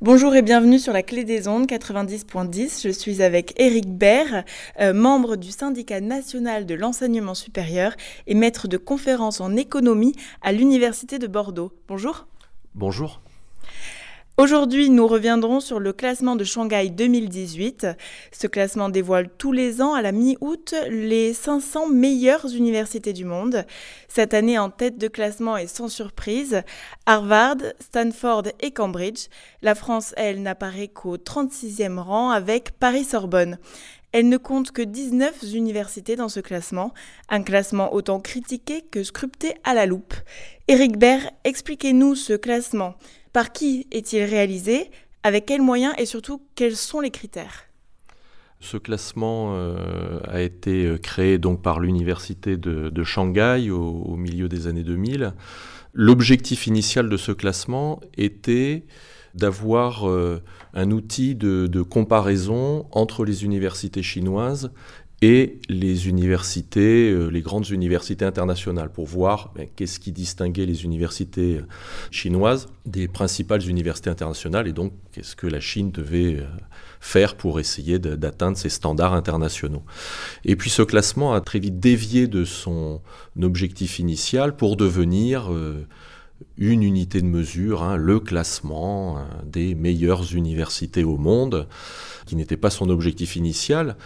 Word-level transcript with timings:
Bonjour 0.00 0.36
et 0.36 0.42
bienvenue 0.42 0.78
sur 0.78 0.92
la 0.92 1.02
clé 1.02 1.24
des 1.24 1.48
ondes 1.48 1.66
90.10. 1.66 2.84
Je 2.84 2.88
suis 2.88 3.20
avec 3.20 3.52
Eric 3.60 3.88
Baird, 3.88 4.44
euh, 4.78 4.92
membre 4.92 5.34
du 5.34 5.50
syndicat 5.50 6.00
national 6.00 6.66
de 6.66 6.76
l'enseignement 6.76 7.34
supérieur 7.34 7.96
et 8.28 8.36
maître 8.36 8.68
de 8.68 8.76
conférences 8.76 9.40
en 9.40 9.56
économie 9.56 10.14
à 10.40 10.52
l'Université 10.52 11.18
de 11.18 11.26
Bordeaux. 11.26 11.72
Bonjour. 11.88 12.28
Bonjour. 12.76 13.20
Aujourd'hui, 14.40 14.88
nous 14.88 15.08
reviendrons 15.08 15.58
sur 15.58 15.80
le 15.80 15.92
classement 15.92 16.36
de 16.36 16.44
Shanghai 16.44 16.90
2018. 16.90 17.88
Ce 18.30 18.46
classement 18.46 18.88
dévoile 18.88 19.30
tous 19.36 19.50
les 19.50 19.82
ans, 19.82 19.94
à 19.94 20.00
la 20.00 20.12
mi-août, 20.12 20.76
les 20.88 21.34
500 21.34 21.88
meilleures 21.88 22.46
universités 22.54 23.12
du 23.12 23.24
monde. 23.24 23.64
Cette 24.06 24.34
année, 24.34 24.56
en 24.56 24.70
tête 24.70 24.96
de 24.96 25.08
classement 25.08 25.56
et 25.56 25.66
sans 25.66 25.88
surprise, 25.88 26.62
Harvard, 27.04 27.56
Stanford 27.80 28.44
et 28.60 28.70
Cambridge. 28.70 29.26
La 29.60 29.74
France, 29.74 30.14
elle, 30.16 30.40
n'apparaît 30.40 30.86
qu'au 30.86 31.16
36e 31.16 31.98
rang 31.98 32.30
avec 32.30 32.78
Paris-Sorbonne. 32.78 33.58
Elle 34.12 34.28
ne 34.28 34.36
compte 34.36 34.70
que 34.70 34.82
19 34.82 35.42
universités 35.52 36.14
dans 36.14 36.28
ce 36.28 36.38
classement, 36.38 36.94
un 37.28 37.42
classement 37.42 37.92
autant 37.92 38.20
critiqué 38.20 38.82
que 38.88 39.02
scruté 39.02 39.54
à 39.64 39.74
la 39.74 39.84
loupe. 39.84 40.14
Éric 40.68 40.96
Baird, 40.96 41.28
expliquez-nous 41.42 42.14
ce 42.14 42.34
classement. 42.34 42.94
Par 43.38 43.52
qui 43.52 43.86
est-il 43.92 44.24
réalisé? 44.24 44.90
Avec 45.22 45.46
quels 45.46 45.62
moyens? 45.62 45.94
Et 45.96 46.06
surtout 46.06 46.42
quels 46.56 46.74
sont 46.74 46.98
les 46.98 47.12
critères? 47.12 47.68
Ce 48.58 48.76
classement 48.76 49.50
euh, 49.52 50.18
a 50.26 50.40
été 50.40 50.86
euh, 50.86 50.98
créé 50.98 51.38
donc 51.38 51.62
par 51.62 51.78
l'université 51.78 52.56
de, 52.56 53.04
Shanghai 53.04 53.70
au, 53.70 54.16
milieu 54.16 54.48
des 54.48 54.66
années 54.66 54.82
2000. 54.82 55.34
L'objectif 55.92 56.66
initial 56.66 57.08
de 57.08 57.16
ce 57.16 57.30
classement 57.30 58.00
était 58.16 58.86
d'avoir 59.36 60.10
euh, 60.10 60.42
un 60.74 60.90
outil 60.90 61.36
de, 61.36 61.82
comparaison 61.82 62.86
entre 62.90 63.24
les 63.24 63.44
universités 63.44 64.02
chinoises 64.02 64.72
et 65.20 65.58
les 65.68 66.08
universités, 66.08 67.10
euh, 67.10 67.26
les 67.26 67.40
grandes 67.40 67.68
universités 67.70 68.24
internationales, 68.24 68.90
pour 68.90 69.06
voir 69.06 69.52
ben, 69.56 69.66
qu'est-ce 69.74 69.98
qui 69.98 70.12
distinguait 70.12 70.64
les 70.64 70.84
universités 70.84 71.56
euh, 71.56 71.66
chinoises 72.12 72.68
des 72.86 73.08
principales 73.08 73.68
universités 73.68 74.10
internationales, 74.10 74.68
et 74.68 74.72
donc 74.72 74.92
qu'est-ce 75.10 75.34
que 75.34 75.48
la 75.48 75.58
Chine 75.58 75.90
devait 75.90 76.36
euh, 76.36 76.46
faire 77.00 77.36
pour 77.36 77.58
essayer 77.58 77.98
d'atteindre 77.98 78.56
ces 78.56 78.68
standards 78.68 79.12
internationaux. 79.12 79.82
Et 80.44 80.54
puis 80.54 80.70
ce 80.70 80.82
classement 80.82 81.34
a 81.34 81.40
très 81.40 81.58
vite 81.58 81.80
dévié 81.80 82.28
de 82.28 82.44
son 82.44 83.00
objectif 83.40 83.98
initial 83.98 84.56
pour 84.56 84.76
devenir 84.76 85.48
une 86.56 86.82
unité 86.82 87.20
de 87.20 87.26
mesure, 87.26 87.84
hein, 87.84 87.96
le 87.96 88.18
classement 88.18 89.24
des 89.46 89.76
meilleures 89.76 90.34
universités 90.34 91.04
au 91.04 91.18
monde, 91.18 91.68
qui 92.26 92.34
n'était 92.34 92.56
pas 92.56 92.70
son 92.70 92.90
objectif 92.90 93.36
initial 93.36 93.96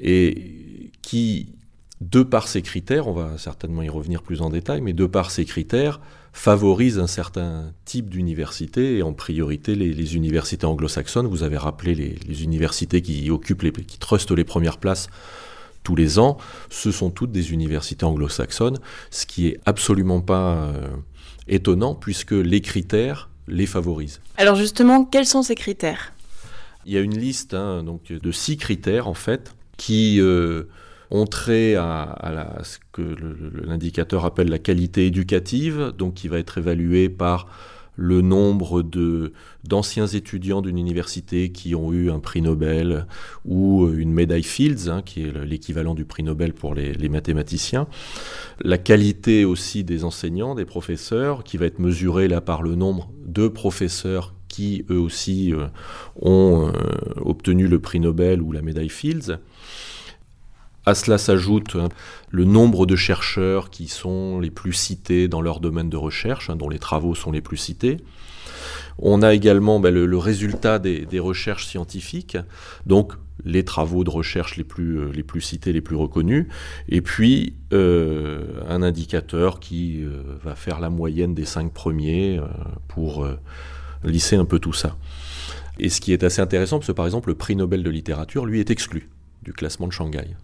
et 0.00 0.90
qui, 1.02 1.52
de 2.00 2.22
par 2.22 2.48
ces 2.48 2.62
critères, 2.62 3.08
on 3.08 3.12
va 3.12 3.38
certainement 3.38 3.82
y 3.82 3.88
revenir 3.88 4.22
plus 4.22 4.40
en 4.40 4.50
détail, 4.50 4.80
mais 4.80 4.92
de 4.92 5.06
par 5.06 5.30
ces 5.30 5.44
critères, 5.44 6.00
favorise 6.32 6.98
un 6.98 7.06
certain 7.06 7.72
type 7.84 8.08
d'université, 8.08 8.98
et 8.98 9.02
en 9.02 9.12
priorité 9.12 9.74
les, 9.74 10.16
universités 10.16 10.66
anglo-saxonnes. 10.66 11.26
Vous 11.26 11.42
avez 11.42 11.56
rappelé 11.56 11.94
les, 11.94 12.44
universités 12.44 13.02
qui 13.02 13.30
occupent, 13.30 13.62
les, 13.62 13.72
qui 13.72 13.98
trustent 13.98 14.30
les 14.30 14.44
premières 14.44 14.78
places 14.78 15.08
tous 15.82 15.96
les 15.96 16.18
ans, 16.18 16.36
ce 16.68 16.90
sont 16.92 17.10
toutes 17.10 17.32
des 17.32 17.52
universités 17.52 18.04
anglo-saxonnes, 18.04 18.78
ce 19.10 19.24
qui 19.24 19.46
est 19.46 19.58
absolument 19.64 20.20
pas 20.20 20.56
euh, 20.56 20.88
étonnant 21.46 21.94
puisque 21.94 22.32
les 22.32 22.60
critères 22.60 23.30
les 23.46 23.64
favorisent. 23.64 24.20
Alors 24.36 24.54
justement, 24.54 25.06
quels 25.06 25.24
sont 25.24 25.42
ces 25.42 25.54
critères? 25.54 26.12
Il 26.84 26.92
y 26.92 26.98
a 26.98 27.00
une 27.00 27.16
liste 27.16 27.54
hein, 27.54 27.82
donc, 27.82 28.12
de 28.12 28.32
six 28.32 28.58
critères 28.58 29.08
en 29.08 29.14
fait 29.14 29.54
qui 29.78 30.20
euh, 30.20 30.64
ont 31.10 31.24
trait 31.24 31.74
à, 31.76 32.60
ce 32.62 32.76
que 32.92 33.16
l'indicateur 33.64 34.26
appelle 34.26 34.50
la 34.50 34.58
qualité 34.58 35.06
éducative, 35.06 35.94
donc 35.96 36.14
qui 36.14 36.28
va 36.28 36.38
être 36.38 36.58
évalué 36.58 37.08
par 37.08 37.46
le 38.00 38.20
nombre 38.20 38.82
d'anciens 39.64 40.06
étudiants 40.06 40.62
d'une 40.62 40.78
université 40.78 41.50
qui 41.50 41.74
ont 41.74 41.92
eu 41.92 42.12
un 42.12 42.20
prix 42.20 42.42
Nobel 42.42 43.06
ou 43.44 43.88
une 43.88 44.12
médaille 44.12 44.44
Fields, 44.44 44.88
hein, 44.88 45.02
qui 45.02 45.24
est 45.24 45.44
l'équivalent 45.44 45.94
du 45.94 46.04
prix 46.04 46.22
Nobel 46.22 46.52
pour 46.52 46.74
les, 46.74 47.08
mathématiciens. 47.08 47.88
La 48.60 48.78
qualité 48.78 49.44
aussi 49.44 49.82
des 49.82 50.04
enseignants, 50.04 50.54
des 50.54 50.64
professeurs, 50.64 51.42
qui 51.42 51.56
va 51.56 51.66
être 51.66 51.80
mesurée 51.80 52.28
là 52.28 52.40
par 52.40 52.62
le 52.62 52.76
nombre 52.76 53.10
de 53.26 53.48
professeurs 53.48 54.32
qui 54.58 54.84
eux 54.90 54.98
aussi 54.98 55.54
euh, 55.54 55.68
ont 56.20 56.66
euh, 56.66 56.72
obtenu 57.24 57.68
le 57.68 57.78
prix 57.78 58.00
Nobel 58.00 58.42
ou 58.42 58.50
la 58.50 58.60
médaille 58.60 58.88
Fields. 58.88 59.38
À 60.84 60.96
cela 60.96 61.16
s'ajoute 61.16 61.76
hein, 61.76 61.90
le 62.30 62.44
nombre 62.44 62.84
de 62.84 62.96
chercheurs 62.96 63.70
qui 63.70 63.86
sont 63.86 64.40
les 64.40 64.50
plus 64.50 64.72
cités 64.72 65.28
dans 65.28 65.42
leur 65.42 65.60
domaine 65.60 65.88
de 65.88 65.96
recherche, 65.96 66.50
hein, 66.50 66.56
dont 66.56 66.68
les 66.68 66.80
travaux 66.80 67.14
sont 67.14 67.30
les 67.30 67.40
plus 67.40 67.56
cités. 67.56 67.98
On 68.98 69.22
a 69.22 69.32
également 69.32 69.78
ben, 69.78 69.94
le, 69.94 70.18
résultat 70.18 70.80
des, 70.80 71.20
recherches 71.20 71.66
scientifiques, 71.66 72.36
donc 72.84 73.12
les 73.44 73.64
travaux 73.64 74.02
de 74.02 74.10
recherche 74.10 74.56
les 74.56 74.64
plus, 74.64 74.98
euh, 74.98 75.12
les 75.12 75.22
plus 75.22 75.40
cités, 75.40 75.72
les 75.72 75.82
plus 75.82 75.94
reconnus, 75.94 76.46
et 76.88 77.00
puis 77.00 77.54
un 77.70 78.82
indicateur 78.82 79.60
qui 79.60 80.02
va 80.42 80.56
faire 80.56 80.80
la 80.80 80.90
moyenne 80.90 81.34
des 81.34 81.44
cinq 81.44 81.70
premiers 81.72 82.40
pour 82.88 83.28
lisser 84.04 84.36
un 84.36 84.44
peu 84.44 84.58
tout 84.58 84.72
ça. 84.72 84.96
Et 85.78 85.88
ce 85.88 86.00
qui 86.00 86.12
est 86.12 86.24
assez 86.24 86.40
intéressant, 86.40 86.78
parce 86.78 86.88
que 86.88 86.92
par 86.92 87.06
exemple 87.06 87.28
le 87.28 87.34
prix 87.34 87.56
Nobel 87.56 87.82
de 87.82 87.90
littérature, 87.90 88.46
lui, 88.46 88.60
est 88.60 88.70
exclu 88.70 89.08
du 89.42 89.52
classement 89.52 89.86
de 89.86 89.92
Shanghai. 89.92 90.36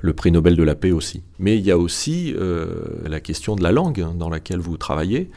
Le 0.00 0.12
prix 0.12 0.32
Nobel 0.32 0.56
de 0.56 0.62
la 0.62 0.74
paix 0.74 0.90
aussi. 0.90 1.22
Mais 1.38 1.56
il 1.56 1.64
y 1.64 1.70
a 1.70 1.78
aussi 1.78 2.34
euh, 2.36 3.02
la 3.06 3.20
question 3.20 3.54
de 3.54 3.62
la 3.62 3.72
langue 3.72 4.00
hein, 4.00 4.14
dans 4.16 4.28
laquelle 4.28 4.58
vous 4.58 4.76
travaillez. 4.76 5.30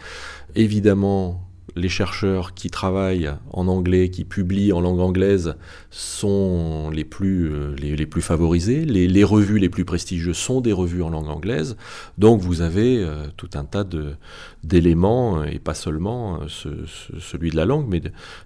Évidemment, 0.56 1.48
les 1.76 1.90
chercheurs 1.90 2.54
qui 2.54 2.70
travaillent 2.70 3.32
en 3.52 3.68
anglais, 3.68 4.10
qui 4.10 4.24
publient 4.26 4.74
en 4.74 4.82
langue 4.82 5.00
anglaise, 5.00 5.56
sont 5.90 6.90
les 6.92 7.04
plus, 7.04 7.52
euh, 7.52 7.76
favorisés. 8.22 8.86
Les, 8.86 9.24
revues 9.24 9.60
les 9.60 9.70
plus 9.70 9.86
prestigieuses 9.86 10.38
sont 10.38 10.62
des 10.62 10.74
revues 10.74 11.04
en 11.04 11.10
langue 11.10 11.30
anglaise. 11.30 11.78
Donc 12.18 12.42
vous 12.42 12.62
avez 12.62 13.04
euh, 13.04 13.28
tout 13.38 13.50
un 13.56 13.66
tas 13.66 13.86
d'éléments, 14.64 15.44
et 15.44 15.60
pas 15.60 15.74
seulement 15.74 16.42
celui 16.48 17.50
de 17.50 17.56
la 17.56 17.66
langue, 17.66 17.88
mais 17.90 18.02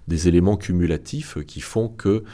des 0.08 0.28
éléments 0.28 0.56
cumulatifs 0.56 1.38
qui 1.46 1.60
font 1.60 1.88
que 1.88 2.24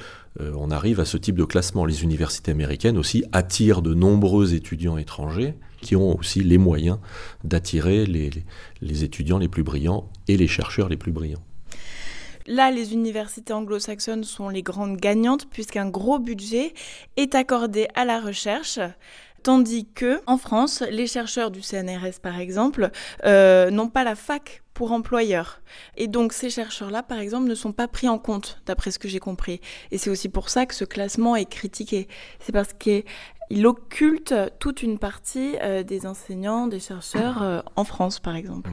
euh, 0.41 0.53
on 0.57 0.71
arrive 0.71 1.01
à 1.01 1.05
ce 1.05 1.17
type 1.17 1.37
de 1.37 1.45
classement. 1.45 1.85
Les 1.85 2.03
universités 2.03 2.51
américaines 2.51 2.99
aussi 2.99 3.25
attirent 3.33 3.83
de 3.83 3.95
nombreux 3.95 4.55
étudiants 4.55 4.99
étrangers 4.99 5.55
qui 5.85 5.95
ont 5.95 6.19
aussi 6.19 6.41
les 6.41 6.59
moyens 6.59 6.99
d'attirer 7.45 8.07
les, 8.07 9.05
étudiants 9.05 9.39
les 9.39 9.49
plus 9.49 9.63
brillants 9.63 10.09
et 10.27 10.37
les 10.37 10.49
chercheurs 10.49 10.89
les 10.89 10.97
plus 10.97 11.13
brillants. 11.13 11.43
Là, 12.47 12.71
les 12.71 12.93
universités 12.93 13.53
anglo-saxonnes 13.53 14.25
sont 14.25 14.49
les 14.49 14.63
grandes 14.63 14.97
gagnantes 14.97 15.49
puisqu'un 15.49 15.89
gros 15.89 16.19
budget 16.19 16.75
est 17.17 17.35
accordé 17.35 17.87
à 17.95 18.05
la 18.05 18.21
recherche. 18.21 18.81
Tandis 19.43 19.87
que, 19.95 20.23
en 20.27 20.39
France, 20.39 20.83
les 20.91 21.07
chercheurs 21.07 21.51
du 21.51 21.61
CNRS, 21.61 22.19
par 22.23 22.41
exemple, 22.41 22.91
euh, 23.25 23.71
n'ont 23.71 23.89
pas 23.89 24.03
la 24.03 24.15
fac 24.15 24.63
pour 24.73 24.93
employeur. 24.93 25.61
Et 25.97 26.09
donc 26.09 26.33
ces 26.33 26.51
chercheurs-là, 26.51 27.03
par 27.03 27.19
exemple, 27.19 27.47
ne 27.47 27.55
sont 27.55 27.73
pas 27.73 27.87
pris 27.87 28.09
en 28.09 28.19
compte, 28.19 28.61
d'après 28.67 28.91
ce 28.91 28.99
que 28.99 29.09
j'ai 29.09 29.21
compris. 29.21 29.61
Et 29.91 29.99
c'est 29.99 30.11
aussi 30.11 30.29
pour 30.29 30.49
ça 30.49 30.67
que 30.67 30.75
ce 30.75 30.85
classement 30.85 31.37
est 31.37 31.49
critiqué. 31.49 32.09
C'est 32.41 32.53
parce 32.53 32.73
qu'il 33.55 33.67
occulte 33.67 34.35
toute 34.59 34.83
une 34.83 34.99
partie 34.99 35.57
euh, 35.63 35.83
des 35.83 36.07
enseignants, 36.07 36.67
des 36.67 36.81
chercheurs 36.81 37.43
euh, 37.43 37.61
en 37.77 37.85
France, 37.85 38.19
par 38.19 38.35
exemple. 38.35 38.71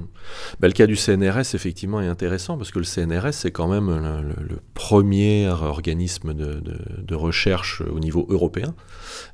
Bah, 0.60 0.68
le 0.68 0.74
cas 0.74 0.88
du 0.88 0.96
CNRS, 0.96 1.54
effectivement, 1.54 2.02
est 2.02 2.08
intéressant 2.08 2.58
parce 2.58 2.72
que 2.72 2.80
le 2.80 2.86
CNRS, 2.86 3.34
c'est 3.34 3.52
quand 3.52 3.68
même 3.68 3.90
le, 3.90 4.60
premier 4.74 5.48
organisme 5.48 6.34
de, 6.34 7.16
recherche 7.16 7.82
au 7.82 8.00
niveau 8.00 8.26
européen 8.30 8.74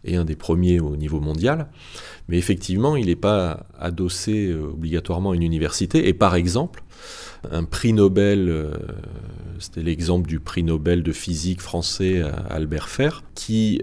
et 0.04 0.18
un 0.18 0.26
des 0.26 0.36
premiers 0.36 0.80
au 0.80 0.98
niveau 0.98 1.22
mondial. 1.22 1.70
Mais 2.28 2.38
effectivement, 2.38 2.98
il 2.98 3.06
n'est 3.06 3.16
pas 3.16 3.68
adossé 3.80 4.48
euh, 4.48 4.72
obligatoirement 4.74 5.32
à 5.32 5.36
une 5.36 5.44
université. 5.44 6.10
Et 6.10 6.14
par 6.14 6.36
exemple, 6.36 6.84
un 7.50 7.64
prix 7.64 7.94
Nobel, 7.94 8.72
c'était 9.60 9.84
l'exemple 9.84 10.28
du 10.28 10.40
prix 10.40 10.64
Nobel 10.64 11.04
de 11.04 11.12
physique 11.14 11.62
français 11.62 12.22
Albert 12.50 12.90
Fer, 12.90 13.24
qui 13.36 13.80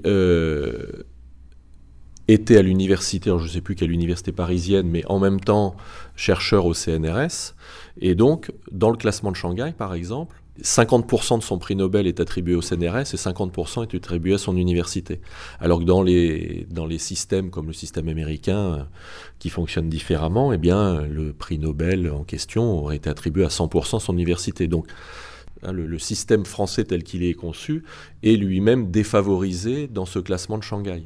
était 2.29 2.57
à 2.57 2.63
l'université, 2.63 3.31
je 3.31 3.43
ne 3.43 3.49
sais 3.49 3.61
plus 3.61 3.75
quelle 3.75 3.93
université 3.93 4.33
parisienne, 4.33 4.89
mais 4.89 5.05
en 5.07 5.19
même 5.19 5.41
temps 5.41 5.77
chercheur 6.17 6.67
au 6.67 6.75
CNRS. 6.75 7.55
Et 8.01 8.15
donc, 8.15 8.53
dans 8.71 8.91
le 8.91 8.97
classement 8.97 9.31
de 9.31 9.37
Shanghai, 9.37 9.73
par 9.77 9.95
exemple, 9.95 10.37
50% 10.63 11.39
de 11.39 11.43
son 11.43 11.59
prix 11.59 11.75
Nobel 11.75 12.07
est 12.07 12.21
attribué 12.21 12.55
au 12.55 12.63
CNRS 12.63 13.13
et 13.13 13.17
50% 13.17 13.83
est 13.83 13.95
attribué 13.97 14.35
à 14.35 14.39
son 14.39 14.57
université. 14.57 15.21
Alors 15.59 15.81
que 15.81 15.85
dans 15.85 16.03
les, 16.03 16.67
dans 16.71 16.87
les 16.87 16.99
systèmes 16.99 17.51
comme 17.51 17.67
le 17.67 17.73
système 17.73 18.09
américain, 18.09 18.59
euh, 18.59 18.83
qui 19.41 19.51
fonctionne 19.51 19.89
différemment, 19.89 20.53
eh 20.53 20.59
bien, 20.59 21.03
le 21.03 21.33
prix 21.33 21.59
Nobel 21.59 22.09
en 22.11 22.23
question 22.23 22.79
aurait 22.79 22.97
été 22.97 23.11
attribué 23.11 23.45
à 23.45 23.49
100% 23.49 23.97
à 23.97 24.01
son 24.01 24.13
université. 24.13 24.69
Donc, 24.69 24.87
Hein, 25.65 25.73
le, 25.73 25.99
système 25.99 26.45
français 26.45 26.85
tel 26.85 27.03
qu'il 27.03 27.23
est 27.23 27.35
conçu 27.35 27.85
est 28.23 28.37
lui-même 28.37 28.91
défavorisé 28.91 29.89
dans 29.89 30.05
ce 30.05 30.19
classement 30.19 30.59
de 30.59 30.63
Shanghai. 30.63 31.05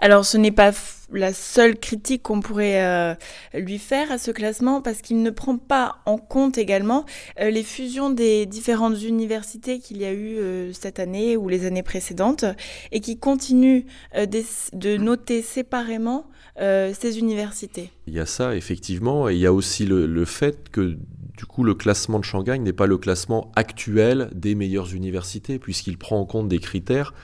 Alors 0.00 0.24
ce 0.24 0.36
n'est 0.36 0.52
pas 0.52 0.72
la 1.12 1.32
seule 1.32 1.76
critique 1.76 2.22
qu'on 2.22 2.40
pourrait 2.40 2.84
euh, 2.84 3.14
lui 3.54 3.78
faire 3.78 4.12
à 4.12 4.18
ce 4.18 4.30
classement 4.30 4.82
parce 4.82 5.00
qu'il 5.00 5.22
ne 5.22 5.30
prend 5.30 5.56
pas 5.56 5.96
en 6.06 6.18
compte 6.18 6.58
également 6.58 7.04
euh, 7.40 7.50
les 7.50 7.62
fusions 7.62 8.10
des 8.10 8.46
différentes 8.46 9.02
universités 9.02 9.80
qu'il 9.80 9.96
y 9.98 10.04
a 10.04 10.12
eu 10.12 10.36
euh, 10.36 10.72
cette 10.72 11.00
année 11.00 11.36
ou 11.36 11.48
les 11.48 11.66
années 11.66 11.82
précédentes 11.82 12.44
et 12.92 13.00
qui 13.00 13.18
continuent 13.18 13.84
de 14.14 14.96
noter 14.96 15.42
séparément 15.42 16.26
ces 16.58 17.18
universités. 17.20 17.90
Il 18.08 18.14
y 18.14 18.18
a 18.18 18.26
ça 18.26 18.56
effectivement 18.56 19.28
et 19.28 19.34
il 19.34 19.38
y 19.38 19.46
a 19.46 19.52
aussi 19.52 19.86
le 19.86 20.24
fait 20.24 20.70
que 20.70 20.98
du 21.38 21.46
coup, 21.46 21.62
le 21.62 21.74
classement 21.74 22.18
de 22.18 22.24
Shanghai 22.24 22.58
n'est 22.58 22.72
pas 22.72 22.88
le 22.88 22.98
classement 22.98 23.52
actuel 23.54 24.28
des 24.34 24.56
meilleures 24.56 24.92
universités, 24.92 25.60
puisqu'il 25.60 25.96
prend 25.96 26.18
en 26.18 26.24
compte 26.24 26.48
des 26.48 26.58
critères. 26.58 27.14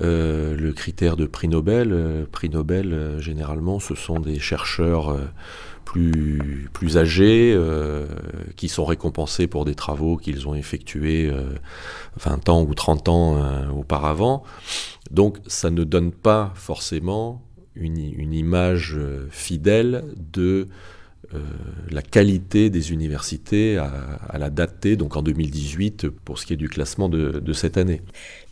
Euh, 0.00 0.56
le 0.56 0.72
critère 0.72 1.16
de 1.16 1.26
prix 1.26 1.48
Nobel, 1.48 1.92
euh, 1.92 2.24
prix 2.30 2.48
Nobel, 2.48 2.92
euh, 2.92 3.20
généralement, 3.20 3.78
ce 3.78 3.94
sont 3.94 4.20
des 4.20 4.38
chercheurs 4.38 5.16
plus, 5.84 6.70
plus 6.72 6.96
âgés 6.96 7.58
qui 8.56 8.68
sont 8.68 8.84
récompensés 8.84 9.46
pour 9.46 9.64
des 9.64 9.74
travaux 9.74 10.16
qu'ils 10.16 10.48
ont 10.48 10.54
effectués 10.54 11.30
20 12.16 12.48
ans 12.48 12.62
ou 12.62 12.74
30 12.74 13.08
ans 13.08 13.70
auparavant. 13.76 14.42
Donc, 15.10 15.38
ça 15.46 15.70
ne 15.70 15.84
donne 15.84 16.12
pas 16.12 16.52
forcément 16.54 17.42
une, 17.74 18.32
image 18.32 18.98
fidèle 19.30 20.04
de 20.32 20.68
la 21.90 22.02
qualité 22.02 22.70
des 22.70 22.92
universités 22.92 23.78
à, 23.78 24.38
la 24.38 24.50
date 24.50 24.80
T, 24.80 24.96
donc 24.96 25.16
en 25.16 25.22
2018, 25.22 26.08
pour 26.08 26.38
ce 26.38 26.46
qui 26.46 26.52
est 26.52 26.56
du 26.56 26.68
classement 26.68 27.08
de, 27.08 27.52
cette 27.52 27.76
année. 27.76 28.02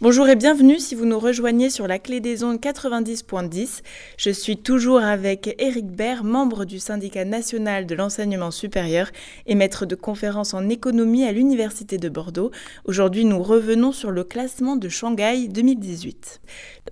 Bonjour 0.00 0.29
et 0.29 0.37
bienvenue 0.37 0.79
si 0.79 0.94
vous 0.94 1.05
nous 1.05 1.19
rejoignez 1.19 1.71
sur 1.71 1.87
la 1.87 1.99
clé 1.99 2.21
des 2.21 2.44
ondes 2.44 2.59
90.10. 2.59 3.82
Je 4.17 4.31
suis 4.31 4.56
toujours 4.56 5.00
avec 5.00 5.55
Eric 5.59 5.87
Baird, 5.87 6.25
membre 6.25 6.65
du 6.65 6.79
syndicat 6.79 7.25
national 7.25 7.87
de 7.87 7.94
l'enseignement 7.94 8.50
supérieur 8.50 9.11
et 9.47 9.55
maître 9.55 9.87
de 9.87 9.94
conférences 9.94 10.55
en 10.55 10.69
économie 10.69 11.25
à 11.25 11.33
l'Université 11.33 11.99
de 11.99 12.09
Bordeaux. 12.09 12.50
Aujourd'hui, 12.85 13.25
nous 13.25 13.43
revenons 13.43 13.93
sur 13.93 14.11
le 14.11 14.25
classement 14.25 14.76
de 14.76 14.88
Shanghai 14.88 15.49
2018. 15.49 16.41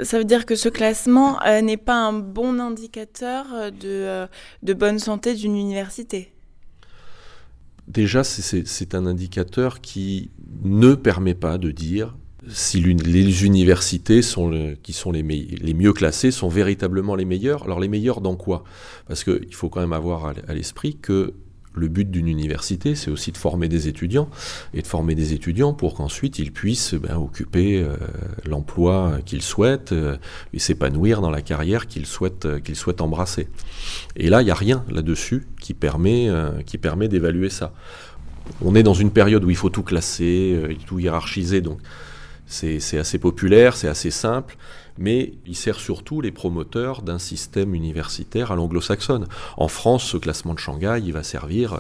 Ça 0.02 0.19
veut 0.19 0.25
dire 0.25 0.46
que 0.46 0.55
ce 0.55 0.69
classement 0.69 1.43
euh, 1.46 1.61
n'est 1.61 1.76
pas 1.76 1.96
un 1.96 2.12
bon 2.12 2.61
indicateur 2.61 3.46
euh, 3.52 4.26
de 4.62 4.75
bonne 4.75 4.99
santé 4.99 5.34
d'une 5.34 5.56
université 5.56 5.78
Déjà, 7.87 8.23
c'est 8.23 8.95
un 8.95 9.07
indicateur 9.07 9.81
qui 9.81 10.31
ne 10.63 10.95
permet 10.95 11.35
pas 11.35 11.57
de 11.57 11.71
dire 11.71 12.15
si 12.49 12.81
les 12.81 13.45
universités 13.45 14.21
qui 14.21 14.93
sont 14.93 15.13
les, 15.13 15.75
mieux 15.75 15.93
classées 15.93 16.31
sont 16.31 16.49
véritablement 16.49 17.15
les 17.15 17.25
meilleures. 17.25 17.65
Alors 17.65 17.81
les 17.81 17.89
meilleures 17.89 18.21
dans 18.21 18.37
quoi? 18.37 18.65
Parce 19.07 19.25
qu'il 19.25 19.55
faut 19.55 19.69
quand 19.69 19.81
même 19.81 19.93
avoir 19.93 20.27
à 20.27 20.55
l'esprit 20.55 20.97
que 20.97 21.35
le 21.79 21.89
but 21.89 22.11
d'une 22.11 22.29
université, 22.29 22.95
c'est 22.95 23.11
aussi 23.11 23.33
de 23.33 23.39
former 23.39 23.69
des 23.69 23.89
étudiants, 23.89 24.29
et 24.75 24.83
de 24.83 24.87
former 24.87 25.15
des 25.15 25.33
étudiants 25.33 25.73
pour 25.73 25.95
qu'ensuite 25.95 26.39
ils 26.39 26.53
puissent 26.53 26.95
ben, 26.95 27.17
occuper 27.17 27.81
euh, 27.81 27.97
l'emploi 28.45 29.19
qu'ils 29.25 29.43
souhaitent 29.43 29.93
euh, 29.93 30.17
et 30.53 30.59
s'épanouir 30.59 31.21
dans 31.21 31.31
la 31.31 31.41
carrière 31.41 31.87
qu'ils 31.87 32.07
souhaitent, 32.07 32.47
euh, 32.47 32.61
qu'ils 32.61 32.77
souhaitent 32.77 33.01
embrasser. 33.01 33.49
Et 34.17 34.29
là, 34.29 34.43
il 34.43 34.47
n'y 34.47 34.51
a 34.51 34.55
rien 34.55 34.85
là-dessus 34.91 35.47
qui 35.61 35.75
permet, 35.75 36.29
qui 36.67 36.79
permet 36.79 37.09
d'évaluer 37.09 37.51
ça. 37.51 37.73
On 38.63 38.75
est 38.75 38.83
dans 38.83 38.95
une 38.95 39.11
période 39.11 39.45
où 39.45 39.51
il 39.51 39.57
faut 39.57 39.71
tout 39.71 39.83
classer, 39.83 40.77
tout 40.87 40.99
hiérarchiser, 40.99 41.61
donc 41.61 41.79
c'est 42.47 42.99
assez 42.99 43.19
populaire, 43.19 43.77
c'est 43.77 43.89
assez 43.89 44.11
simple, 44.11 44.57
mais 44.99 45.33
il 45.47 45.56
sert 45.56 45.79
surtout 45.79 46.21
les 46.21 46.33
promoteurs 46.33 47.03
d'un 47.03 47.19
système 47.19 47.75
universitaire 47.75 48.53
à 48.53 48.56
l'anglo-saxonne. 48.56 49.27
En 49.56 49.69
France, 49.69 50.05
ce 50.05 50.17
classement 50.17 50.55
de 50.55 50.59
Shanghai, 50.59 51.00
il 51.05 51.12
va 51.12 51.23
servir 51.23 51.75
euh, 51.75 51.79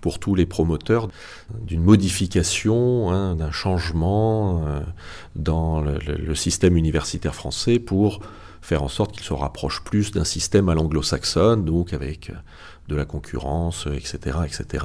pour 0.00 0.18
tous 0.18 0.34
les 0.34 0.46
promoteurs 0.46 1.08
d'une 1.60 1.82
modification, 1.82 3.10
hein, 3.10 3.34
d'un 3.34 3.50
changement 3.50 4.64
euh, 4.66 4.80
dans 5.34 5.80
le, 5.80 6.34
système 6.34 6.76
universitaire 6.76 7.34
français 7.34 7.78
pour 7.78 8.20
faire 8.62 8.82
en 8.82 8.88
sorte 8.88 9.12
qu'il 9.12 9.22
se 9.22 9.34
rapproche 9.34 9.82
plus 9.84 10.12
d'un 10.12 10.24
système 10.24 10.68
à 10.68 10.74
l'anglo-saxonne, 10.74 11.64
donc 11.64 11.92
avec 11.92 12.30
euh, 12.30 12.34
de 12.88 12.96
la 12.96 13.04
concurrence, 13.04 13.86
etc., 13.86 14.38
etc 14.46 14.84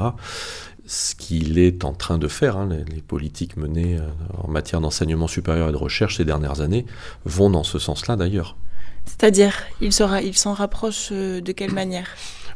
ce 0.90 1.14
qu'il 1.14 1.60
est 1.60 1.86
en 1.86 1.94
train 1.94 2.18
de 2.18 2.28
faire, 2.28 2.58
hein, 2.58 2.68
les, 2.68 3.02
politiques 3.02 3.58
menées 3.58 3.98
euh, 3.98 4.10
en 4.44 4.48
matière 4.48 4.82
d'enseignement 4.82 5.28
supérieur 5.28 5.70
et 5.70 5.72
de 5.72 5.78
recherche 5.78 6.18
ces 6.18 6.26
dernières 6.26 6.62
années 6.62 6.88
vont 7.26 7.52
dans 7.52 7.64
ce 7.64 7.78
sens-là 7.78 8.16
d'ailleurs. 8.16 8.58
C'est-à-dire, 9.06 9.54
il 9.82 9.94
s'en 9.94 10.54
rapproche 10.54 11.10
euh, 11.12 11.42
de 11.42 11.52
quelle 11.52 11.74
manière? 11.74 12.08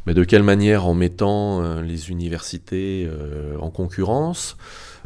Mais 0.05 0.13
De 0.13 0.23
quelle 0.23 0.43
manière 0.43 0.85
En 0.85 0.93
mettant 0.93 1.61
euh, 1.61 1.81
les 1.81 2.09
universités 2.09 3.09
en 3.59 3.69
concurrence, 3.69 4.57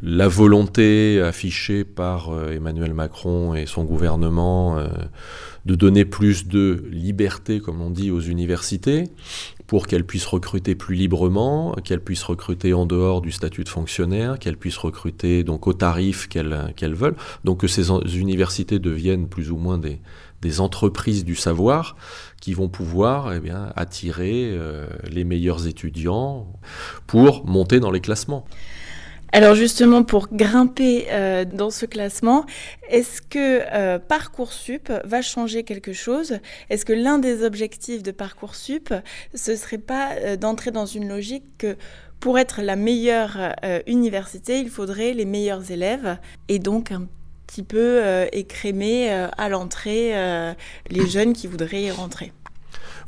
la 0.01 0.27
volonté 0.27 1.21
affichée 1.21 1.83
par 1.83 2.29
Emmanuel 2.51 2.94
Macron 2.94 3.55
et 3.55 3.65
son 3.65 3.83
gouvernement 3.83 4.77
de 5.67 5.75
donner 5.75 6.05
plus 6.05 6.47
de 6.47 6.85
liberté, 6.89 7.59
comme 7.59 7.81
on 7.81 7.89
dit, 7.89 8.09
aux 8.09 8.21
universités, 8.21 9.03
pour 9.67 9.85
qu'elles 9.85 10.05
puissent 10.05 10.25
recruter 10.25 10.75
plus 10.75 10.95
librement, 10.95 11.73
qu'elles 11.83 12.01
puissent 12.01 12.23
recruter 12.23 12.73
en 12.73 12.85
dehors 12.85 13.21
du 13.21 13.33
statut 13.33 13.65
de 13.65 13.69
fonctionnaire, 13.69 14.39
qu'elles 14.39 14.57
puissent 14.57 14.77
recruter 14.77 15.43
donc 15.43 15.67
au 15.67 15.73
tarif 15.73 16.29
qu'elles 16.29 16.95
veulent, 16.95 17.17
donc 17.43 17.59
que 17.59 17.67
ces 17.67 17.89
universités 18.15 18.79
deviennent 18.79 19.27
plus 19.27 19.51
ou 19.51 19.57
moins 19.57 19.77
des, 19.77 20.00
des 20.42 20.62
entreprises 20.62 21.25
du 21.25 21.36
savoir 21.36 21.95
qui 22.42 22.54
vont 22.54 22.69
pouvoir 22.69 23.34
eh 23.34 23.39
bien, 23.39 23.74
attirer 23.75 24.51
euh, 24.51 24.88
les 25.10 25.24
meilleurs 25.24 25.68
étudiants 25.68 26.48
pour 27.07 27.45
monter 27.45 27.80
dans 27.80 27.92
les 27.92 28.01
classements. 28.01 28.45
Alors 29.34 29.56
justement, 29.56 30.04
pour 30.04 30.30
grimper 30.31 31.07
euh, 31.10 31.44
dans 31.44 31.69
ce 31.69 31.86
classement, 31.86 32.45
est-ce 32.89 33.22
que 33.22 33.62
euh, 33.74 34.00
Parcoursup 34.00 34.89
va 35.04 35.22
changer 35.22 35.63
quelque 35.63 35.92
chose? 35.92 36.39
Est-ce 36.69 36.86
que 36.86 36.94
l'un 36.94 37.18
des 37.19 37.44
objectifs 37.44 38.04
de 38.04 38.12
Parcoursup, 38.12 38.94
ce 39.34 39.56
serait 39.57 39.80
pas 39.80 40.38
d'entrer 40.38 40.72
dans 40.72 40.86
une 40.86 41.10
logique 41.10 41.44
que 41.57 41.75
pour 42.22 42.39
être 42.39 42.62
la 42.62 42.75
meilleure 42.75 43.38
université, 43.86 44.60
il 44.60 44.69
faudrait 44.69 45.13
les 45.13 45.25
meilleurs 45.25 45.69
élèves 45.69 46.18
et 46.48 46.57
donc 46.57 46.92
un 46.92 47.07
petit 47.48 47.63
peu 47.63 48.01
écrémer 48.32 49.10
à 49.10 49.50
l'entrée 49.50 50.12
les 50.89 51.08
jeunes 51.08 51.34
qui 51.34 51.48
voudraient 51.48 51.84
y 51.84 51.92
rentrer 51.92 52.32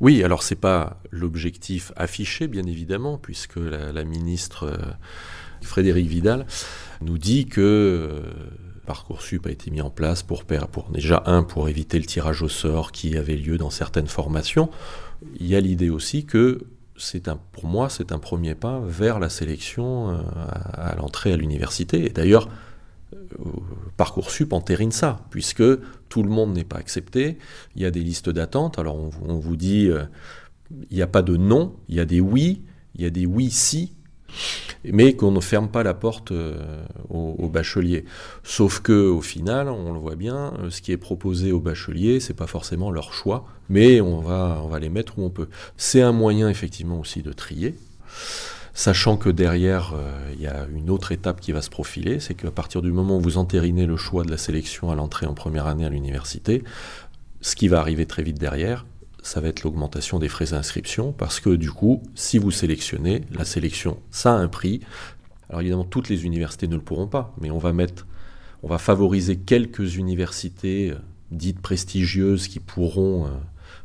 oui, 0.02 0.24
alors 0.24 0.44
c'est 0.44 0.56
pas 0.56 1.02
l'objectif 1.12 1.92
affiché, 1.98 2.48
bien 2.48 2.66
évidemment, 2.66 3.18
puisque 3.18 3.58
la 3.58 4.06
ministre 4.06 4.80
Frédéric 5.62 6.08
Vidal, 6.08 6.46
nous 7.02 7.18
dit 7.18 7.46
que 7.46 7.62
euh, 7.62 8.22
Parcoursup 8.86 9.46
a 9.46 9.52
été 9.52 9.72
mis 9.72 9.82
en 9.82 9.90
place 9.90 10.24
pour, 10.24 10.44
pour 10.46 10.90
déjà, 10.90 11.24
un, 11.26 11.44
pour 11.44 11.70
éviter 11.70 12.00
le 12.00 12.06
tirage 12.06 12.42
au 12.42 12.50
sort 12.50 12.92
qui 12.92 13.18
avait 13.18 13.36
lieu 13.36 13.58
dans 13.58 13.70
certaines 13.70 14.08
formations. 14.08 14.70
Il 15.40 15.48
y 15.48 15.56
a 15.56 15.60
l'idée 15.60 15.90
aussi 15.90 16.26
que 16.26 16.66
un, 17.28 17.40
pour 17.54 17.66
moi, 17.66 17.90
c'est 17.90 18.12
un 18.12 18.20
premier 18.20 18.56
pas 18.56 18.82
vers 18.84 19.20
la 19.20 19.30
sélection 19.30 20.10
euh, 20.10 20.18
à, 20.74 20.96
l'entrée 20.96 21.32
à 21.32 21.38
l'université. 21.38 22.06
Et 22.06 22.10
d'ailleurs, 22.10 22.48
euh, 22.48 22.50
Parcoursup 23.98 24.54
entérine 24.54 24.92
ça, 24.92 25.26
puisque 25.30 25.64
tout 26.10 26.24
le 26.24 26.30
monde 26.30 26.54
n'est 26.54 26.64
pas 26.64 26.78
accepté. 26.78 27.38
Il 27.76 27.82
y 27.82 27.86
a 27.86 27.92
des 27.92 28.02
listes 28.02 28.30
d'attente. 28.30 28.80
Alors 28.80 28.96
on, 28.96 29.38
vous 29.38 29.56
dit, 29.56 29.90
il 30.90 30.96
n'y 30.96 31.02
a 31.02 31.08
pas 31.08 31.22
de 31.22 31.36
non, 31.38 31.76
il 31.88 31.96
y 31.96 32.00
a 32.00 32.06
des 32.06 32.22
oui, 32.22 32.64
il 32.96 33.02
y 33.02 33.06
a 33.06 33.10
des 33.10 33.26
oui 33.26 33.50
si, 33.50 33.94
mais 34.84 35.14
qu'on 35.16 35.32
ne 35.32 35.40
ferme 35.40 35.70
pas 35.70 35.84
la 35.84 35.94
porte 35.94 36.32
euh, 36.32 36.84
aux, 37.10 37.50
bacheliers. 37.50 38.06
Sauf 38.44 38.80
que 38.80 39.08
au 39.08 39.22
final, 39.22 39.70
on 39.70 39.94
le 39.94 40.00
voit 40.00 40.16
bien, 40.16 40.54
euh, 40.60 40.70
ce 40.70 40.82
qui 40.82 40.92
est 40.92 40.98
proposé 40.98 41.52
aux 41.52 41.60
bacheliers, 41.60 42.20
c'est 42.20 42.34
pas 42.34 42.48
forcément 42.48 42.92
leur 42.92 43.14
choix, 43.14 43.46
mais 43.70 44.02
on 44.02 44.20
va, 44.20 44.62
on 44.64 44.68
va 44.68 44.80
les 44.80 44.90
mettre 44.90 45.20
où 45.20 45.24
on 45.24 45.30
peut. 45.30 45.50
C'est 45.78 46.02
un 46.02 46.12
moyen 46.12 46.50
effectivement 46.50 47.00
aussi 47.00 47.22
de 47.24 47.34
trier. 47.34 47.76
Sachant 48.80 49.18
que 49.18 49.28
derrière, 49.28 49.92
euh, 49.94 50.34
il 50.36 50.40
y 50.40 50.48
a 50.48 50.66
une 50.74 50.90
autre 50.90 51.12
étape 51.12 51.42
qui 51.42 51.52
va 51.52 51.62
se 51.62 51.70
profiler, 51.70 52.22
c'est 52.22 52.34
qu'à 52.34 52.50
partir 52.50 52.82
du 52.82 52.94
moment 52.94 53.18
où 53.18 53.20
vous 53.20 53.38
entérinez 53.38 53.86
le 53.86 53.98
choix 53.98 54.24
de 54.24 54.32
la 54.32 54.38
sélection 54.38 54.90
à 54.90 54.96
l'entrée 54.96 55.26
en 55.26 55.34
première 55.34 55.68
année 55.68 55.86
à 55.86 55.90
l'université, 55.90 56.64
ce 57.42 57.58
qui 57.58 57.68
va 57.68 57.82
arriver 57.82 58.06
très 58.06 58.24
vite 58.24 58.40
derrière, 58.40 58.86
ça 59.22 59.42
va 59.42 59.50
être 59.50 59.64
l'augmentation 59.64 60.18
des 60.18 60.30
frais 60.30 60.46
d'inscription, 60.46 61.12
parce 61.12 61.42
que 61.42 61.50
du 61.50 61.70
coup, 61.70 62.02
si 62.16 62.38
vous 62.38 62.52
sélectionnez, 62.52 63.26
la 63.34 63.44
sélection, 63.44 64.00
ça 64.12 64.32
a 64.32 64.38
un 64.38 64.48
prix. 64.48 64.80
Alors 65.50 65.60
évidemment, 65.60 65.84
toutes 65.84 66.08
les 66.08 66.24
universités 66.24 66.70
ne 66.70 66.76
le 66.76 66.82
pourront 66.82 67.08
pas, 67.08 67.36
mais 67.42 67.52
on 67.52 67.58
va 67.58 67.74
mettre, 67.74 68.08
on 68.64 68.70
va 68.70 68.78
favoriser 68.78 69.36
quelques 69.36 69.98
universités 69.98 70.92
euh, 70.92 71.00
dites 71.32 71.60
prestigieuses 71.60 72.48
qui 72.48 72.62
pourront 72.62 73.26
euh, 73.26 73.32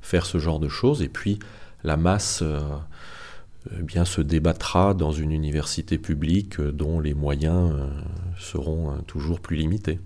faire 0.02 0.24
ce 0.24 0.38
genre 0.38 0.60
de 0.60 0.68
choses, 0.68 1.02
et 1.02 1.08
puis 1.08 1.40
la 1.82 1.96
masse, 1.96 2.44
eh 3.70 3.82
bien, 3.82 4.04
se 4.04 4.20
débattra 4.20 4.94
dans 4.94 5.12
une 5.12 5.32
université 5.32 5.98
publique 5.98 6.60
dont 6.60 7.00
les 7.00 7.14
moyens 7.14 7.72
seront 8.38 8.98
toujours 9.06 9.40
plus 9.40 9.56
limités. 9.56 9.98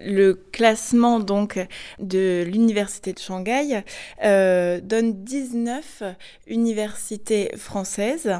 Le 0.00 0.32
classement 0.32 1.20
donc 1.20 1.58
de 1.98 2.42
l'université 2.46 3.12
de 3.12 3.18
Shanghai 3.18 3.82
euh, 4.24 4.80
donne 4.80 5.24
19 5.24 6.02
universités 6.46 7.50
françaises, 7.56 8.32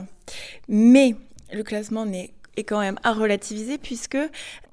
mais 0.68 1.14
le 1.52 1.62
classement 1.62 2.06
est 2.06 2.64
quand 2.64 2.80
même 2.80 2.98
à 3.02 3.12
relativiser 3.12 3.76
puisque 3.76 4.16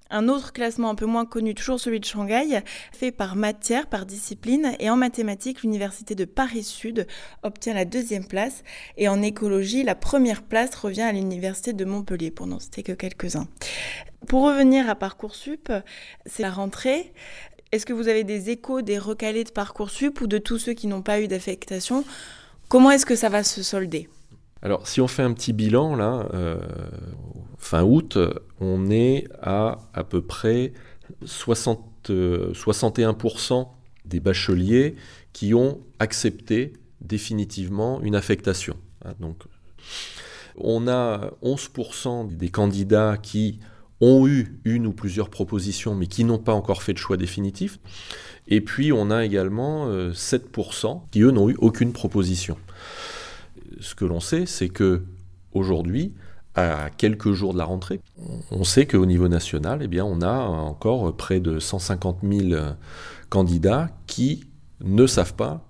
un 0.09 0.27
autre 0.27 0.53
classement 0.53 0.89
un 0.89 0.95
peu 0.95 1.05
moins 1.05 1.25
connu, 1.25 1.53
toujours 1.55 1.79
celui 1.79 1.99
de 1.99 2.05
Shanghai, 2.05 2.63
fait 2.91 3.11
par 3.11 3.35
matière, 3.35 3.87
par 3.87 4.05
discipline. 4.05 4.73
Et 4.79 4.89
en 4.89 4.95
mathématiques, 4.95 5.63
l'université 5.63 6.15
de 6.15 6.25
Paris-Sud 6.25 7.07
obtient 7.43 7.73
la 7.73 7.85
deuxième 7.85 8.27
place. 8.27 8.63
Et 8.97 9.07
en 9.07 9.21
écologie, 9.21 9.83
la 9.83 9.95
première 9.95 10.43
place 10.43 10.75
revient 10.75 11.01
à 11.01 11.11
l'université 11.11 11.73
de 11.73 11.85
Montpellier, 11.85 12.31
pour 12.31 12.47
n'en 12.47 12.59
citer 12.59 12.83
que 12.83 12.91
quelques-uns. 12.91 13.47
Pour 14.27 14.43
revenir 14.43 14.89
à 14.89 14.95
Parcoursup, 14.95 15.71
c'est 16.25 16.43
la 16.43 16.51
rentrée. 16.51 17.13
Est-ce 17.71 17.85
que 17.85 17.93
vous 17.93 18.07
avez 18.07 18.23
des 18.23 18.49
échos 18.49 18.81
des 18.81 18.97
recalés 18.97 19.43
de 19.43 19.51
Parcoursup 19.51 20.21
ou 20.21 20.27
de 20.27 20.37
tous 20.37 20.57
ceux 20.57 20.73
qui 20.73 20.87
n'ont 20.87 21.01
pas 21.01 21.19
eu 21.19 21.27
d'affectation? 21.27 22.05
Comment 22.69 22.91
est-ce 22.91 23.05
que 23.05 23.15
ça 23.15 23.29
va 23.29 23.43
se 23.43 23.61
solder? 23.63 24.09
Alors, 24.61 24.87
si 24.87 25.01
on 25.01 25.07
fait 25.07 25.23
un 25.23 25.33
petit 25.33 25.53
bilan, 25.53 25.95
là, 25.95 26.27
euh, 26.33 26.57
fin 27.57 27.83
août, 27.83 28.17
on 28.59 28.89
est 28.89 29.27
à 29.41 29.77
à 29.93 30.03
peu 30.03 30.21
près 30.21 30.73
60, 31.25 32.09
61% 32.09 33.61
euh, 33.61 33.63
des 34.05 34.19
bacheliers 34.19 34.95
qui 35.33 35.53
ont 35.53 35.79
accepté 35.99 36.73
définitivement 37.01 38.01
une 38.01 38.15
affectation. 38.15 38.75
Hein, 39.05 39.13
on 40.57 40.87
a 40.87 41.31
11% 41.43 42.35
des 42.35 42.49
candidats 42.49 43.17
qui 43.21 43.59
ont 44.01 44.27
eu 44.27 44.59
une 44.65 44.87
ou 44.87 44.93
plusieurs 44.93 45.29
propositions 45.29 45.93
mais 45.93 46.07
qui 46.07 46.23
n'ont 46.23 46.39
pas 46.39 46.53
encore 46.53 46.81
fait 46.81 46.93
de 46.93 46.97
choix 46.97 47.17
définitif. 47.17 47.79
Et 48.47 48.61
puis 48.61 48.91
on 48.91 49.11
a 49.11 49.23
également 49.23 49.87
7% 49.89 50.87
euh, 50.87 50.99
qui 51.11 51.21
eux 51.21 51.31
n'ont 51.31 51.49
eu 51.49 51.55
aucune 51.59 51.93
proposition 51.93 52.57
ce 53.79 53.95
que 53.95 54.05
l'on 54.05 54.19
sait, 54.19 54.45
c'est 54.45 54.69
que 54.69 55.03
aujourd'hui, 55.53 56.13
à 56.55 56.89
quelques 56.89 57.33
jours 57.33 57.53
de 57.53 57.59
la 57.59 57.65
rentrée, 57.65 58.01
on 58.51 58.63
sait 58.63 58.87
qu'au 58.87 59.05
niveau 59.05 59.27
national, 59.27 59.81
eh 59.83 59.87
bien, 59.87 60.03
on 60.05 60.21
a 60.21 60.33
encore 60.33 61.15
près 61.15 61.39
de 61.39 61.59
150 61.59 62.19
000 62.23 62.61
candidats 63.29 63.89
qui 64.07 64.45
ne 64.81 65.05
savent 65.05 65.35
pas 65.35 65.67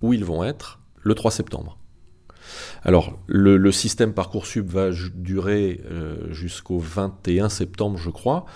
où 0.00 0.12
ils 0.12 0.24
vont 0.24 0.44
être 0.44 0.80
le 1.02 1.14
3 1.14 1.30
septembre. 1.30 1.78
Alors, 2.82 3.18
le, 3.26 3.72
système 3.72 4.12
Parcoursup 4.12 4.66
va 4.66 4.90
durer 5.14 5.80
euh, 5.90 6.32
jusqu'au 6.32 6.78
21 6.78 7.48
septembre, 7.48 7.98
je 7.98 8.10
crois. 8.10 8.46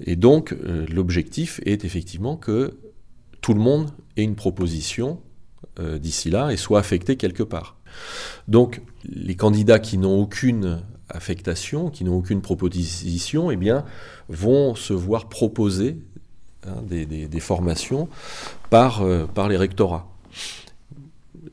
Et 0.00 0.16
donc, 0.16 0.52
euh, 0.52 0.86
l'objectif 0.88 1.60
est 1.64 1.84
effectivement 1.84 2.36
que 2.36 2.78
tout 3.40 3.54
le 3.54 3.60
monde 3.60 3.90
ait 4.16 4.22
une 4.22 4.34
proposition 4.34 5.20
euh, 5.78 5.98
d'ici 5.98 6.30
là 6.30 6.50
et 6.50 6.56
soit 6.56 6.78
affecté 6.78 7.16
quelque 7.16 7.42
part. 7.42 7.75
Donc 8.48 8.80
les 9.04 9.34
candidats 9.34 9.78
qui 9.78 9.98
n'ont 9.98 10.20
aucune 10.20 10.82
affectation, 11.08 11.90
qui 11.90 12.04
n'ont 12.04 12.16
aucune 12.16 12.40
proposition, 12.40 13.50
eh 13.50 13.56
bien, 13.56 13.84
vont 14.28 14.74
se 14.74 14.92
voir 14.92 15.28
proposer 15.28 15.98
hein, 16.66 16.82
des, 16.88 17.40
formations 17.40 18.08
par, 18.70 19.02
euh, 19.02 19.26
par 19.26 19.48
les 19.48 19.56
rectorats. 19.56 20.08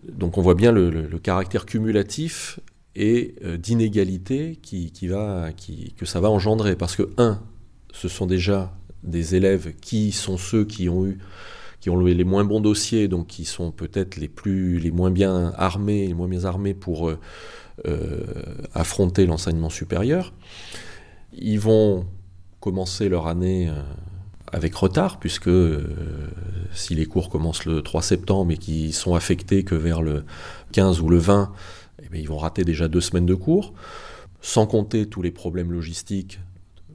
Donc 0.09 0.37
on 0.37 0.41
voit 0.41 0.55
bien 0.55 0.71
le, 0.71 1.07
caractère 1.19 1.65
cumulatif 1.65 2.59
et 2.95 3.35
euh, 3.43 3.57
d'inégalité 3.57 4.59
que 5.97 6.05
ça 6.05 6.19
va 6.19 6.29
engendrer. 6.29 6.75
Parce 6.75 6.95
que, 6.95 7.09
un, 7.17 7.41
ce 7.93 8.07
sont 8.07 8.25
déjà 8.25 8.73
des 9.03 9.35
élèves 9.35 9.73
qui 9.81 10.11
sont 10.11 10.37
ceux 10.37 10.65
qui 10.65 10.89
ont 10.89 11.05
eu 11.05 11.19
qui 11.83 11.89
ont 11.89 11.99
les 11.99 12.23
moins 12.23 12.45
bons 12.45 12.61
dossiers, 12.61 13.09
donc 13.09 13.27
qui 13.27 13.43
sont 13.43 13.71
peut-être 13.71 14.15
les 14.15 14.29
plus, 14.29 14.79
les 14.79 14.89
moins 14.89 15.11
bien 15.11 15.51
armés, 15.57 16.07
les 16.07 16.13
moins 16.13 16.29
bien 16.29 16.45
armés 16.45 16.73
pour 16.73 17.09
euh, 17.09 17.19
euh, 17.85 18.23
affronter 18.73 19.25
l'enseignement 19.25 19.69
supérieur. 19.69 20.31
Ils 21.33 21.59
vont 21.59 22.05
commencer 22.61 23.09
leur 23.09 23.27
année 23.27 23.67
euh, 23.67 23.81
avec 24.53 24.73
retard, 24.75 25.19
puisque 25.19 25.49
si 26.71 26.95
les 26.95 27.05
cours 27.05 27.29
commencent 27.29 27.65
le 27.65 27.81
3 27.81 28.01
septembre 28.01 28.53
et 28.53 28.57
qu'ils 28.57 28.93
sont 28.93 29.13
affectés 29.13 29.65
que 29.65 29.75
vers 29.75 30.01
le 30.01 30.23
15 30.71 31.01
ou 31.01 31.09
le 31.09 31.17
20, 31.17 31.51
eh 32.01 32.17
ils 32.17 32.29
vont 32.29 32.37
rater 32.37 32.63
déjà 32.63 32.87
deux 32.87 33.01
semaines 33.01 33.25
de 33.25 33.35
cours, 33.35 33.73
sans 34.39 34.67
compter 34.67 35.09
tous 35.09 35.21
les 35.21 35.31
problèmes 35.31 35.73
logistiques, 35.73 36.39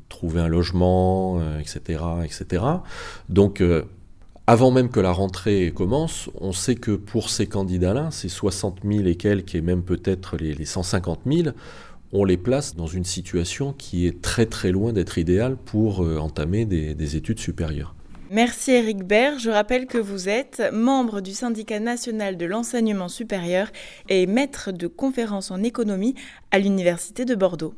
trouver 0.09 0.40
un 0.40 0.49
logement, 0.49 1.42
etc., 1.61 2.02
etc. 2.25 2.64
Donc 3.28 3.62
avant 4.49 4.71
même 4.71 4.88
que 4.88 4.99
la 4.99 5.12
rentrée 5.12 5.75
commence, 5.76 6.31
on 6.40 6.52
sait 6.52 6.75
que 6.75 6.93
pour 6.93 7.28
ces 7.28 7.47
candidats-là, 7.47 8.09
ces 8.11 8.31
60 8.31 8.78
000 8.83 9.05
et 9.07 9.14
quelques, 9.14 9.55
et 9.55 9.61
même 9.61 9.83
peut-être 9.83 10.38
les, 10.38 10.64
150 10.64 11.21
000, 11.31 11.49
on 12.14 12.25
les 12.25 12.38
place 12.38 12.75
dans 12.75 12.87
une 12.87 13.05
situation 13.05 13.75
qui 13.75 14.07
est 14.07 14.23
très 14.23 14.47
très 14.47 14.73
loin 14.73 14.95
d'être 14.95 15.19
idéale 15.19 15.59
pour 15.59 16.02
euh, 16.02 16.17
entamer 16.17 16.64
des, 16.64 16.95
des 16.95 17.14
études 17.14 17.40
supérieures. 17.40 17.95
Merci 18.31 18.71
Eric 18.71 19.05
Baird. 19.05 19.38
Je 19.38 19.50
rappelle 19.50 19.87
que 19.87 19.99
vous 19.99 20.31
êtes 20.31 20.62
membre 20.73 21.21
du 21.21 21.33
syndicat 21.33 21.78
national 21.78 22.38
de 22.38 22.47
l'enseignement 22.47 23.09
supérieur 23.09 23.69
et 24.09 24.26
maître 24.26 24.73
de 24.73 24.87
conférences 24.87 25.50
en 25.50 25.62
économie 25.62 26.14
à 26.52 26.59
l'Université 26.59 27.26
de 27.26 27.35
Bordeaux. 27.35 27.75